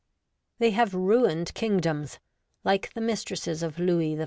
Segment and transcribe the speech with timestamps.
[0.57, 2.17] They have ruined kingdoms,
[2.63, 4.19] like the mistresses of Louis XIV.